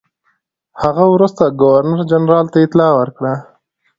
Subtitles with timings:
[0.81, 3.33] هغه وروسته ګورنرجنرال ته اطلاع ورکړه.